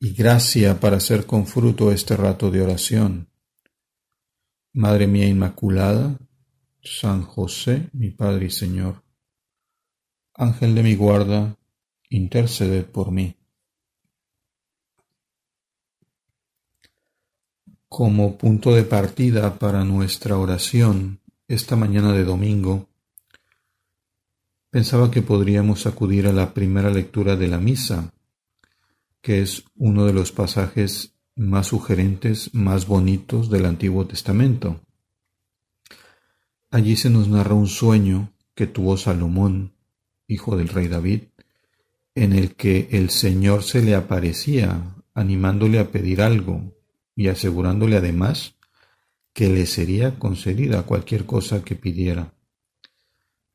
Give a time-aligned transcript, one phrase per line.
[0.00, 3.28] y gracia para hacer con fruto este rato de oración.
[4.72, 6.18] Madre mía Inmaculada,
[6.82, 9.02] San José, mi Padre y Señor,
[10.34, 11.56] Ángel de mi guarda,
[12.10, 13.34] interceded por mí.
[17.88, 22.88] Como punto de partida para nuestra oración esta mañana de domingo,
[24.70, 28.12] pensaba que podríamos acudir a la primera lectura de la misa
[29.20, 34.80] que es uno de los pasajes más sugerentes, más bonitos del Antiguo Testamento.
[36.70, 39.74] Allí se nos narra un sueño que tuvo Salomón,
[40.26, 41.22] hijo del rey David,
[42.14, 46.74] en el que el Señor se le aparecía, animándole a pedir algo
[47.14, 48.56] y asegurándole además
[49.32, 52.34] que le sería concedida cualquier cosa que pidiera.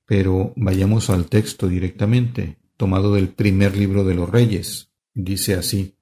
[0.05, 5.95] Pero vayamos al texto directamente, tomado del primer libro de los reyes, Dice así,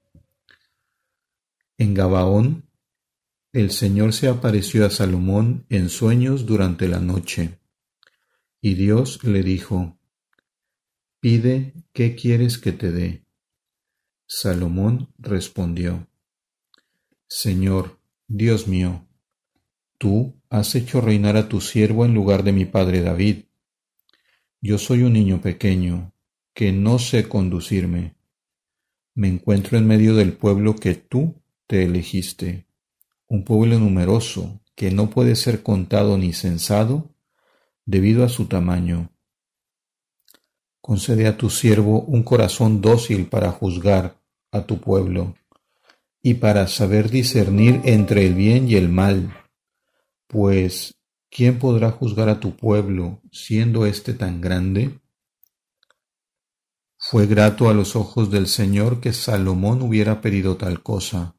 [1.76, 2.64] En Gabaón,
[3.52, 7.58] el Señor se apareció a Salomón en sueños durante la noche,
[8.62, 9.98] y Dios le dijo,
[11.20, 13.26] Pide qué quieres que te dé.
[14.26, 16.08] Salomón respondió,
[17.28, 19.06] Señor, Dios mío,
[19.98, 23.44] tú has hecho reinar a tu siervo en lugar de mi padre David.
[24.62, 26.14] Yo soy un niño pequeño,
[26.54, 28.21] que no sé conducirme
[29.14, 32.66] me encuentro en medio del pueblo que tú te elegiste,
[33.28, 37.14] un pueblo numeroso que no puede ser contado ni censado
[37.84, 39.10] debido a su tamaño.
[40.80, 44.20] Concede a tu siervo un corazón dócil para juzgar
[44.50, 45.34] a tu pueblo
[46.22, 49.34] y para saber discernir entre el bien y el mal,
[50.26, 50.94] pues
[51.30, 55.01] ¿quién podrá juzgar a tu pueblo siendo éste tan grande?
[57.04, 61.34] Fue grato a los ojos del Señor que Salomón hubiera pedido tal cosa.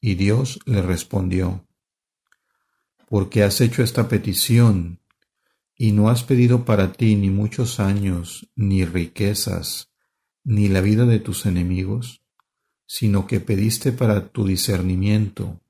[0.00, 1.66] Y Dios le respondió,
[3.08, 5.00] Porque has hecho esta petición,
[5.74, 9.90] y no has pedido para ti ni muchos años, ni riquezas,
[10.44, 12.22] ni la vida de tus enemigos,
[12.86, 15.60] sino que pediste para tu discernimiento,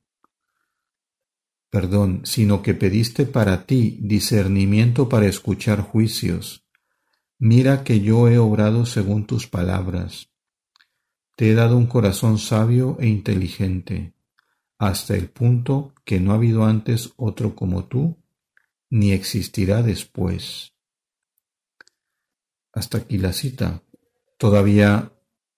[1.71, 6.67] perdón, sino que pediste para ti discernimiento para escuchar juicios,
[7.43, 10.29] Mira que yo he obrado según tus palabras.
[11.37, 14.13] Te he dado un corazón sabio e inteligente,
[14.77, 18.19] hasta el punto que no ha habido antes otro como tú,
[18.91, 20.75] ni existirá después.
[22.75, 23.83] Hasta aquí la cita.
[24.37, 25.11] Todavía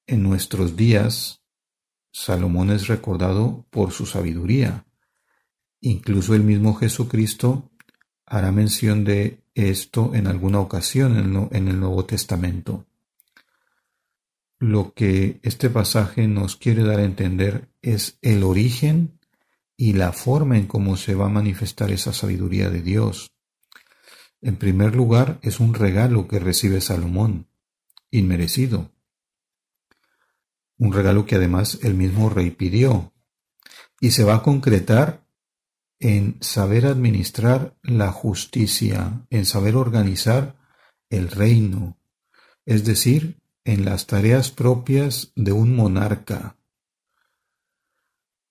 [0.06, 1.42] en nuestros días,
[2.12, 4.86] Salomón es recordado por su sabiduría.
[5.80, 7.71] Incluso el mismo Jesucristo
[8.32, 12.86] hará mención de esto en alguna ocasión en el Nuevo Testamento.
[14.58, 19.18] Lo que este pasaje nos quiere dar a entender es el origen
[19.76, 23.32] y la forma en cómo se va a manifestar esa sabiduría de Dios.
[24.40, 27.48] En primer lugar, es un regalo que recibe Salomón,
[28.10, 28.92] inmerecido.
[30.78, 33.12] Un regalo que además el mismo rey pidió.
[34.00, 35.21] Y se va a concretar
[36.02, 40.56] en saber administrar la justicia, en saber organizar
[41.10, 41.96] el reino,
[42.66, 46.56] es decir, en las tareas propias de un monarca.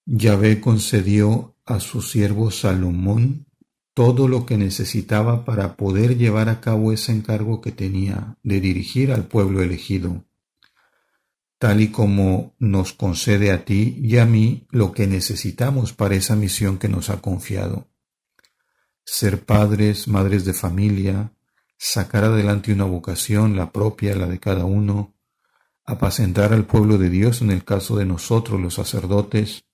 [0.06, 3.48] Yahvé concedió a su siervo Salomón
[3.94, 9.12] todo lo que necesitaba para poder llevar a cabo ese encargo que tenía de dirigir
[9.12, 10.24] al pueblo elegido
[11.62, 16.36] tal y como nos concede a ti y a mí lo que necesitamos para esa
[16.36, 17.88] misión que nos ha confiado.
[19.06, 21.34] Ser padres, madres de familia,
[21.78, 25.14] sacar adelante una vocación, la propia, la de cada uno,
[25.86, 29.66] apacentar al pueblo de Dios en el caso de nosotros los sacerdotes,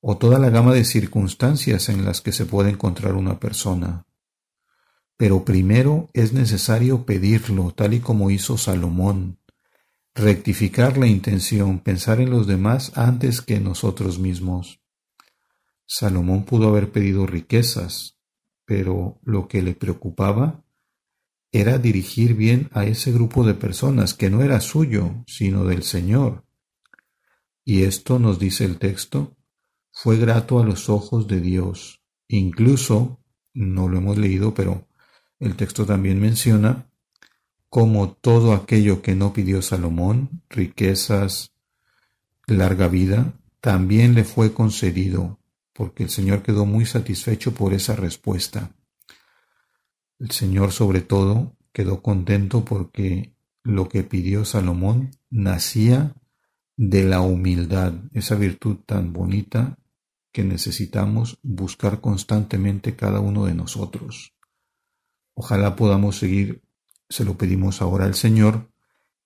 [0.00, 4.06] o toda la gama de circunstancias en las que se puede encontrar una persona.
[5.18, 9.38] Pero primero es necesario pedirlo, tal y como hizo Salomón,
[10.20, 14.80] rectificar la intención, pensar en los demás antes que en nosotros mismos.
[15.86, 18.18] Salomón pudo haber pedido riquezas,
[18.64, 20.64] pero lo que le preocupaba
[21.52, 26.44] era dirigir bien a ese grupo de personas que no era suyo, sino del Señor.
[27.64, 29.36] Y esto nos dice el texto,
[29.90, 32.02] fue grato a los ojos de Dios.
[32.28, 33.20] Incluso,
[33.52, 34.86] no lo hemos leído, pero
[35.40, 36.89] el texto también menciona,
[37.70, 41.52] como todo aquello que no pidió Salomón, riquezas,
[42.46, 45.38] larga vida, también le fue concedido,
[45.72, 48.72] porque el Señor quedó muy satisfecho por esa respuesta.
[50.18, 53.32] El Señor sobre todo quedó contento porque
[53.62, 56.14] lo que pidió Salomón nacía
[56.76, 59.78] de la humildad, esa virtud tan bonita
[60.32, 64.34] que necesitamos buscar constantemente cada uno de nosotros.
[65.34, 66.62] Ojalá podamos seguir,
[67.10, 68.70] se lo pedimos ahora al Señor,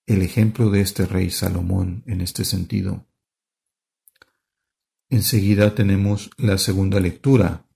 [0.06, 3.06] el ejemplo de este rey Salomón en este sentido.
[5.10, 7.66] Enseguida tenemos la segunda lectura,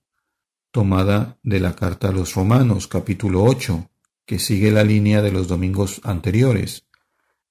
[0.71, 3.91] tomada de la carta a los Romanos, capítulo 8,
[4.25, 6.87] que sigue la línea de los domingos anteriores,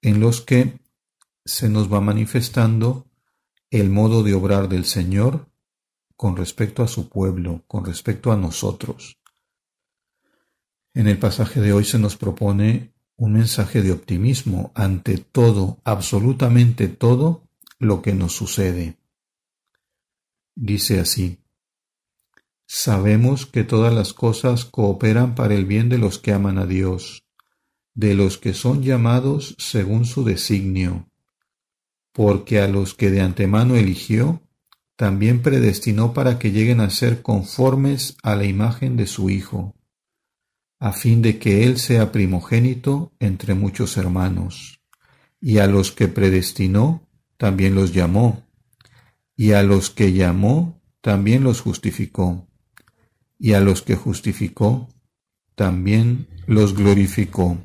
[0.02, 0.80] en los que
[1.46, 3.08] se nos va manifestando
[3.70, 5.50] el modo de obrar del Señor
[6.16, 9.17] con respecto a su pueblo, con respecto a nosotros.
[10.98, 16.88] En el pasaje de hoy se nos propone un mensaje de optimismo ante todo, absolutamente
[16.88, 17.48] todo
[17.78, 18.98] lo que nos sucede.
[20.56, 21.38] Dice así,
[22.66, 27.28] Sabemos que todas las cosas cooperan para el bien de los que aman a Dios,
[27.94, 31.12] de los que son llamados según su designio,
[32.12, 34.42] porque a los que de antemano eligió,
[34.96, 39.77] también predestinó para que lleguen a ser conformes a la imagen de su Hijo,
[40.80, 44.82] a fin de que Él sea primogénito entre muchos hermanos.
[45.40, 47.08] Y a los que predestinó,
[47.38, 48.44] también los llamó,
[49.36, 52.48] y a los que llamó, también los justificó,
[53.38, 54.90] y a los que justificó,
[55.56, 57.58] también los glorificó.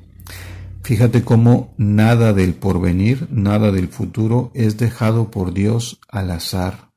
[0.83, 6.91] Fíjate cómo nada del porvenir, nada del futuro es dejado por Dios al azar.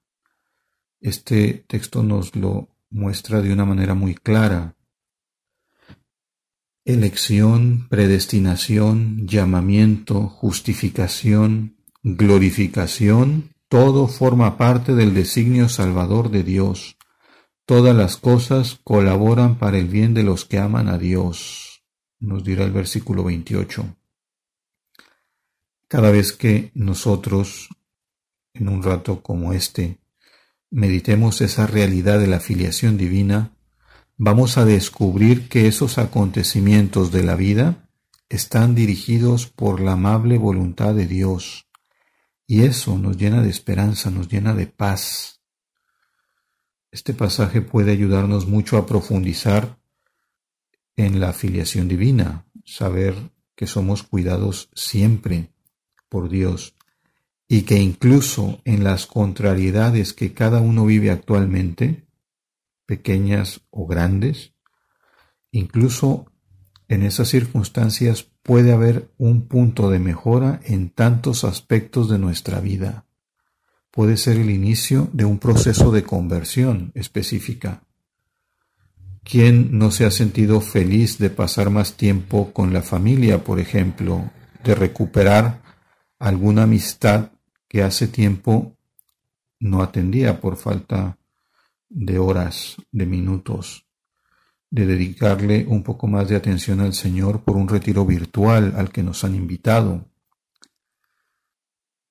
[1.01, 4.76] Este texto nos lo muestra de una manera muy clara.
[6.87, 16.97] Elección, predestinación, llamamiento, justificación, glorificación, todo forma parte del designio salvador de Dios.
[17.65, 21.83] Todas las cosas colaboran para el bien de los que aman a Dios
[22.21, 23.97] nos dirá el versículo 28.
[25.89, 27.69] Cada vez que nosotros,
[28.55, 29.99] en un rato como este,
[30.71, 33.56] meditemos esa realidad de la filiación divina,
[34.17, 37.89] vamos a descubrir que esos acontecimientos de la vida
[38.29, 41.69] están dirigidos por la amable voluntad de Dios.
[42.47, 45.41] Y eso nos llena de esperanza, nos llena de paz.
[46.91, 49.79] Este pasaje puede ayudarnos mucho a profundizar
[50.97, 53.15] en la filiación divina, saber
[53.55, 55.51] que somos cuidados siempre
[56.09, 56.75] por Dios
[57.49, 62.06] y que incluso en las contrariedades que cada uno vive actualmente,
[62.87, 64.55] pequeñas o grandes,
[65.51, 66.33] incluso
[66.89, 73.07] en esas circunstancias puede haber un punto de mejora en tantos aspectos de nuestra vida.
[73.91, 77.87] Puede ser el inicio de un proceso de conversión específica
[79.29, 84.31] ¿Quién no se ha sentido feliz de pasar más tiempo con la familia, por ejemplo,
[84.63, 85.63] de recuperar
[86.21, 87.33] alguna amistad
[87.67, 88.77] que hace tiempo
[89.59, 91.19] no atendía por falta
[91.89, 93.87] de horas, de minutos,
[94.71, 99.03] de dedicarle un poco más de atención al Señor por un retiro virtual al que
[99.03, 100.07] nos han invitado?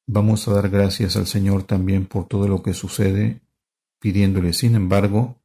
[0.08, 3.42] Vamos a dar gracias al Señor también por todo lo que sucede,
[4.00, 5.42] pidiéndole, sin embargo,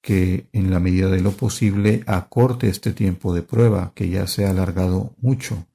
[0.00, 4.44] que en la medida de lo posible acorte este tiempo de prueba que ya se
[4.44, 5.66] ha alargado mucho,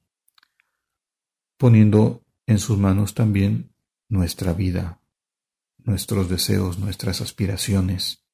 [1.56, 3.72] poniendo en sus manos también
[4.08, 4.99] nuestra vida,
[5.84, 8.24] nuestros deseos, nuestras aspiraciones.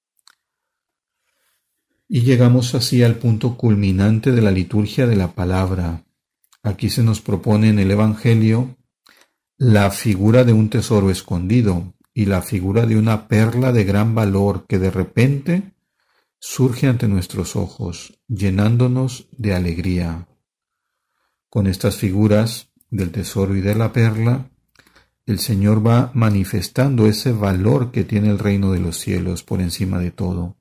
[2.08, 6.04] Y llegamos así al punto culminante de la liturgia de la palabra.
[6.62, 8.76] Aquí se nos propone en el Evangelio
[9.58, 14.66] la figura de un tesoro escondido y la figura de una perla de gran valor
[14.66, 15.74] que de repente
[16.38, 20.28] surge ante nuestros ojos, llenándonos de alegría.
[21.48, 24.50] Con estas figuras del tesoro y de la perla,
[25.26, 29.98] el Señor va manifestando ese valor que tiene el reino de los cielos por encima
[29.98, 30.56] de todo.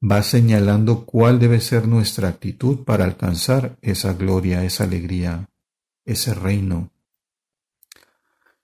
[0.00, 5.50] Va señalando cuál debe ser nuestra actitud para alcanzar esa gloria, esa alegría,
[6.04, 6.92] ese reino.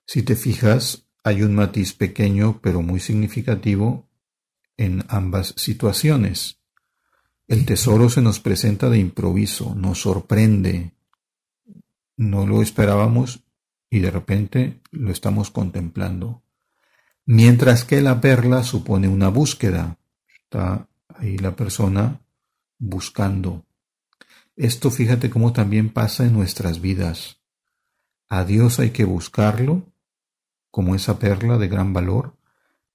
[0.05, 4.07] Si te fijas, hay un matiz pequeño pero muy significativo
[4.77, 6.57] en ambas situaciones.
[7.47, 10.93] El tesoro se nos presenta de improviso, nos sorprende,
[12.15, 13.43] no lo esperábamos
[13.91, 16.41] y de repente lo estamos contemplando.
[17.25, 19.97] mientras que la perla supone una búsqueda.
[20.27, 22.19] Está ahí la persona
[22.79, 23.65] buscando.
[24.57, 27.39] Esto fíjate cómo también pasa en nuestras vidas.
[28.27, 29.93] A Dios hay que buscarlo,
[30.71, 32.35] como esa perla de gran valor,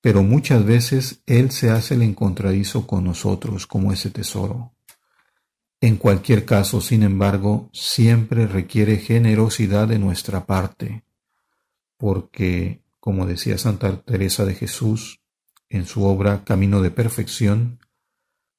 [0.00, 4.75] pero muchas veces Él se hace el encontradizo con nosotros, como ese tesoro.
[5.80, 11.04] En cualquier caso, sin embargo, siempre requiere generosidad de nuestra parte,
[11.99, 15.21] porque, como decía Santa Teresa de Jesús
[15.68, 17.80] en su obra Camino de Perfección,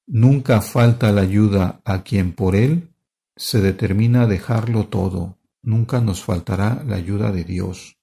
[0.05, 2.93] nunca falta la ayuda a quien por él
[3.35, 7.97] se determina a dejarlo todo, nunca nos faltará la ayuda de Dios.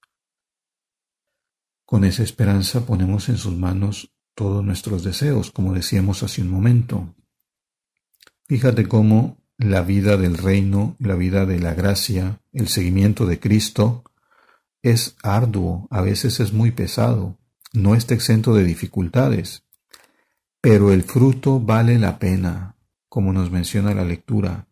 [1.85, 7.15] Con esa esperanza ponemos en sus manos todos nuestros deseos, como decíamos hace un momento.
[8.47, 14.05] Fíjate cómo la vida del reino, la vida de la gracia, el seguimiento de Cristo
[14.83, 17.39] es arduo, a veces es muy pesado,
[17.73, 19.65] no está exento de dificultades,
[20.61, 22.77] pero el fruto vale la pena,
[23.09, 24.67] como nos menciona la lectura.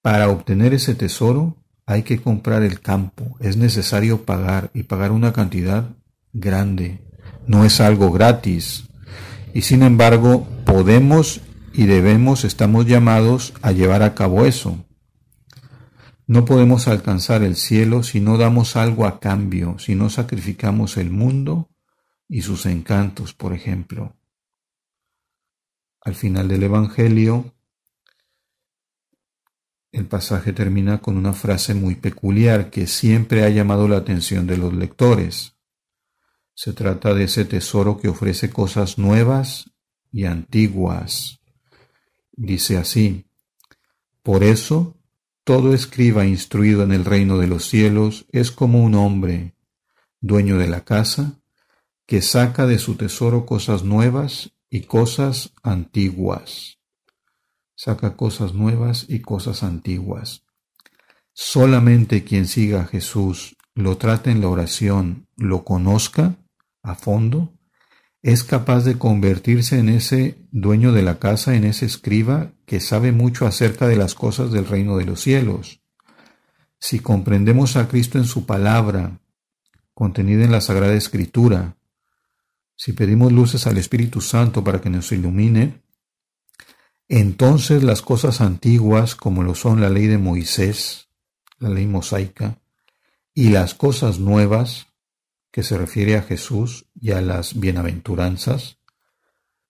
[0.00, 5.34] Para obtener ese tesoro hay que comprar el campo, es necesario pagar y pagar una
[5.34, 5.90] cantidad
[6.32, 7.04] grande,
[7.46, 8.84] no es algo gratis.
[9.52, 11.42] Y sin embargo, podemos
[11.76, 14.82] y debemos, estamos llamados a llevar a cabo eso.
[16.26, 21.10] No podemos alcanzar el cielo si no damos algo a cambio, si no sacrificamos el
[21.10, 21.68] mundo
[22.28, 24.16] y sus encantos, por ejemplo.
[26.00, 27.54] Al final del Evangelio,
[29.92, 34.56] el pasaje termina con una frase muy peculiar que siempre ha llamado la atención de
[34.56, 35.56] los lectores.
[36.54, 39.70] Se trata de ese tesoro que ofrece cosas nuevas
[40.10, 41.40] y antiguas.
[42.36, 43.26] Dice así,
[44.22, 44.96] Por eso,
[45.42, 49.54] todo escriba instruido en el reino de los cielos es como un hombre,
[50.20, 51.40] dueño de la casa,
[52.06, 56.78] que saca de su tesoro cosas nuevas y cosas antiguas.
[57.74, 60.44] Saca cosas nuevas y cosas antiguas.
[61.32, 66.36] Solamente quien siga a Jesús, lo trate en la oración, lo conozca
[66.82, 67.55] a fondo,
[68.26, 73.12] es capaz de convertirse en ese dueño de la casa, en ese escriba que sabe
[73.12, 75.80] mucho acerca de las cosas del reino de los cielos.
[76.80, 79.20] Si comprendemos a Cristo en su palabra,
[79.94, 81.76] contenida en la Sagrada Escritura,
[82.74, 85.84] si pedimos luces al Espíritu Santo para que nos ilumine,
[87.06, 91.10] entonces las cosas antiguas, como lo son la ley de Moisés,
[91.60, 92.58] la ley mosaica,
[93.32, 94.88] y las cosas nuevas,
[95.56, 98.76] que se refiere a Jesús y a las bienaventuranzas,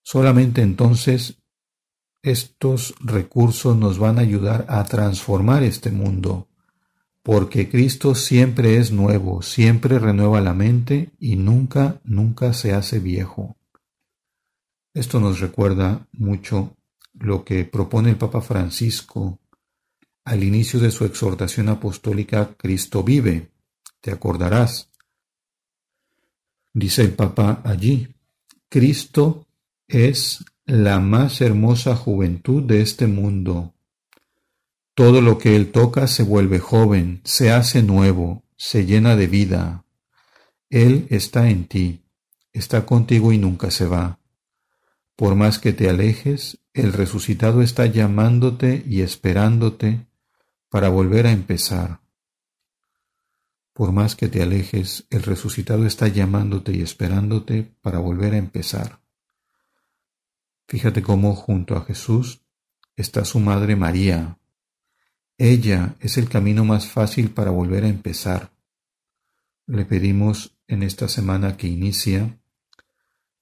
[0.03, 1.37] solamente entonces
[2.23, 6.49] estos recursos nos van a ayudar a transformar este mundo,
[7.23, 13.57] porque Cristo siempre es nuevo, siempre renueva la mente y nunca, nunca se hace viejo.
[14.93, 16.77] Esto nos recuerda mucho
[17.15, 19.39] lo que propone el Papa Francisco
[20.25, 23.53] al inicio de su exhortación apostólica Cristo vive.
[24.01, 24.91] Te acordarás,
[26.77, 28.07] Dice el Papa allí,
[28.69, 29.47] Cristo
[29.89, 33.73] es la más hermosa juventud de este mundo.
[34.95, 39.87] Todo lo que Él toca se vuelve joven, se hace nuevo, se llena de vida.
[40.69, 42.03] Él está en ti,
[42.53, 44.19] está contigo y nunca se va.
[45.17, 50.05] Por más que te alejes, el resucitado está llamándote y esperándote
[50.69, 52.01] para volver a empezar.
[53.77, 59.03] Por más que te alejes, el resucitado está llamándote y esperándote para volver a empezar.
[60.67, 62.41] Fíjate cómo junto a Jesús
[62.97, 64.39] está su madre María.
[65.37, 68.51] Ella es el camino más fácil para volver a empezar.
[69.67, 72.41] Le pedimos en esta semana que inicia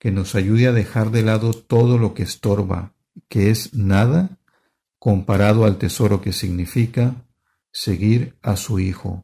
[0.00, 2.92] que nos ayude a dejar de lado todo lo que estorba,
[3.28, 4.40] que es nada
[4.98, 7.24] comparado al tesoro que significa
[7.70, 9.23] seguir a su Hijo